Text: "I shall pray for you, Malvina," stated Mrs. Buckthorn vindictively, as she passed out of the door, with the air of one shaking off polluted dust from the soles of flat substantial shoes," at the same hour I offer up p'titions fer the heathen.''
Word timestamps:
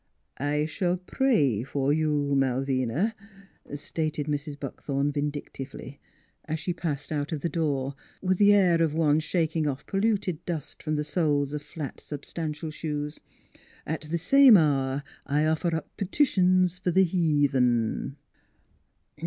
"I 0.55 0.65
shall 0.65 0.97
pray 0.97 1.61
for 1.61 1.93
you, 1.93 2.33
Malvina," 2.33 3.13
stated 3.75 4.25
Mrs. 4.25 4.59
Buckthorn 4.59 5.11
vindictively, 5.11 5.99
as 6.45 6.59
she 6.59 6.73
passed 6.73 7.11
out 7.11 7.31
of 7.31 7.41
the 7.41 7.49
door, 7.49 7.93
with 8.19 8.39
the 8.39 8.51
air 8.51 8.81
of 8.81 8.95
one 8.95 9.19
shaking 9.19 9.67
off 9.67 9.85
polluted 9.85 10.43
dust 10.43 10.81
from 10.81 10.95
the 10.95 11.03
soles 11.03 11.53
of 11.53 11.61
flat 11.61 11.99
substantial 11.99 12.71
shoes," 12.71 13.19
at 13.85 14.01
the 14.09 14.17
same 14.17 14.57
hour 14.57 15.03
I 15.27 15.45
offer 15.45 15.75
up 15.75 15.95
p'titions 15.97 16.79
fer 16.79 16.89
the 16.89 17.03
heathen.'' 17.03 18.17